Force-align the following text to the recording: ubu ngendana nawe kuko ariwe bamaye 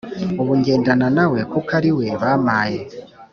ubu 0.41 0.53
ngendana 0.59 1.07
nawe 1.15 1.39
kuko 1.51 1.69
ariwe 1.79 2.07
bamaye 2.21 2.81